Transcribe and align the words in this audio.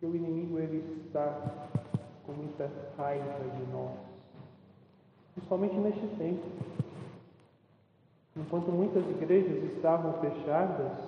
que 0.00 0.06
o 0.06 0.16
inimigo 0.16 0.58
ele 0.58 1.04
está 1.04 1.68
com 2.24 2.32
muita 2.32 2.70
raiva 2.96 3.44
de 3.44 3.70
nós, 3.70 3.98
principalmente 5.34 5.74
neste 5.74 6.06
tempo. 6.16 6.42
Enquanto 8.34 8.72
muitas 8.72 9.04
igrejas 9.10 9.62
estavam 9.74 10.14
fechadas, 10.20 10.98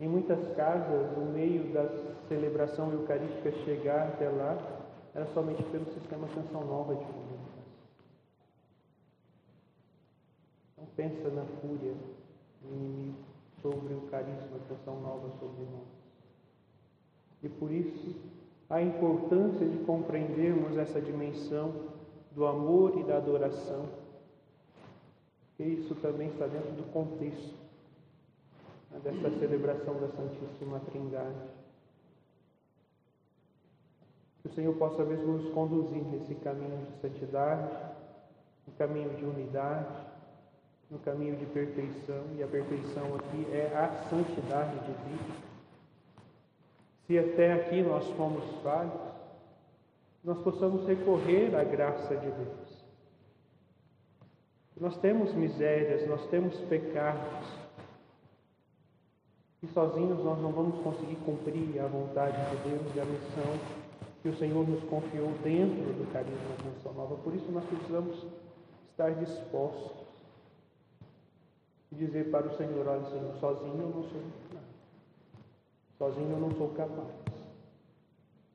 em 0.00 0.08
muitas 0.08 0.56
casas, 0.56 1.16
o 1.18 1.20
meio 1.20 1.70
da 1.74 1.86
celebração 2.28 2.90
eucarística 2.90 3.52
chegar 3.64 4.08
até 4.08 4.28
lá 4.30 4.56
era 5.14 5.26
somente 5.26 5.62
pelo 5.64 5.84
sistema 5.92 6.26
Canção 6.28 6.64
Nova 6.64 6.94
de 6.94 7.04
comunicação. 7.04 7.64
Não 10.78 10.86
pensa 10.96 11.28
na 11.28 11.44
fúria 11.60 11.92
do 12.62 12.74
inimigo 12.74 13.18
sobre 13.60 13.92
o 13.94 14.00
carisma 14.10 14.58
Canção 14.68 15.00
Nova 15.00 15.28
sobre 15.38 15.62
nós. 15.64 16.03
E 17.44 17.48
por 17.50 17.70
isso, 17.70 18.16
a 18.70 18.80
importância 18.80 19.68
de 19.68 19.76
compreendermos 19.84 20.78
essa 20.78 20.98
dimensão 20.98 21.74
do 22.32 22.46
amor 22.46 22.98
e 22.98 23.04
da 23.04 23.18
adoração, 23.18 23.86
que 25.56 25.62
isso 25.62 25.94
também 25.96 26.28
está 26.28 26.46
dentro 26.46 26.72
do 26.72 26.90
contexto 26.90 27.54
né, 28.90 28.98
dessa 29.04 29.30
celebração 29.38 30.00
da 30.00 30.08
Santíssima 30.08 30.80
Trindade. 30.80 31.36
Que 34.40 34.48
o 34.48 34.52
Senhor 34.52 34.74
possa 34.76 35.04
mesmo 35.04 35.34
nos 35.34 35.52
conduzir 35.52 36.02
nesse 36.02 36.34
caminho 36.36 36.78
de 36.86 37.00
santidade, 37.00 37.70
no 38.66 38.72
caminho 38.72 39.10
de 39.16 39.24
unidade, 39.24 39.94
no 40.90 40.98
caminho 40.98 41.36
de 41.36 41.44
perfeição, 41.46 42.24
e 42.36 42.42
a 42.42 42.46
perfeição 42.46 43.16
aqui 43.16 43.46
é 43.52 43.66
a 43.76 44.08
santidade 44.08 44.78
de 44.80 44.92
Deus. 44.92 45.53
Se 47.06 47.18
até 47.18 47.52
aqui 47.52 47.82
nós 47.82 48.08
fomos 48.10 48.44
falhos, 48.62 48.92
nós 50.22 50.38
possamos 50.38 50.86
recorrer 50.86 51.54
à 51.54 51.62
graça 51.62 52.16
de 52.16 52.30
Deus. 52.30 52.84
Nós 54.80 54.96
temos 54.96 55.32
misérias, 55.34 56.08
nós 56.08 56.26
temos 56.30 56.56
pecados, 56.62 57.46
e 59.62 59.66
sozinhos 59.68 60.22
nós 60.24 60.38
não 60.40 60.50
vamos 60.50 60.82
conseguir 60.82 61.16
cumprir 61.24 61.80
a 61.80 61.86
vontade 61.86 62.36
de 62.50 62.68
Deus 62.68 62.94
e 62.94 63.00
a 63.00 63.04
missão 63.04 63.84
que 64.22 64.28
o 64.28 64.36
Senhor 64.36 64.66
nos 64.68 64.82
confiou 64.84 65.30
dentro 65.42 65.92
do 65.92 66.10
carisma 66.12 66.56
da 66.58 66.70
Nação 66.70 66.92
Nova. 66.94 67.16
Por 67.16 67.34
isso 67.34 67.50
nós 67.52 67.64
precisamos 67.64 68.26
estar 68.90 69.10
dispostos 69.14 69.92
e 71.92 71.94
dizer 71.94 72.30
para 72.30 72.46
o 72.46 72.56
Senhor, 72.56 72.86
olha 72.86 73.04
Senhor, 73.10 73.34
sozinho 73.36 73.80
eu 73.80 73.88
não 73.88 74.02
sou. 74.02 74.22
Sozinho 75.98 76.32
eu 76.32 76.40
não 76.40 76.50
sou 76.56 76.68
capaz. 76.70 77.33